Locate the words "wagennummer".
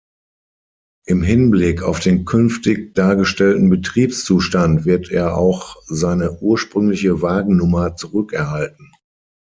7.21-7.95